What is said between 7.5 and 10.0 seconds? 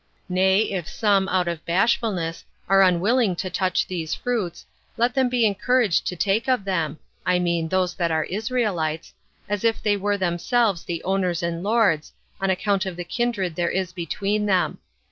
those that are Israelites] as if they